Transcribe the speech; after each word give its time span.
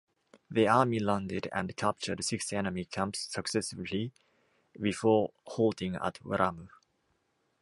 The 0.49 0.67
army 0.67 0.97
landed 0.97 1.47
and 1.53 1.77
captured 1.77 2.23
six 2.23 2.51
enemy 2.53 2.85
camps 2.85 3.31
successively 3.31 4.11
before 4.81 5.31
halting 5.45 5.93
at 5.97 6.15
Ramu. 6.23 6.69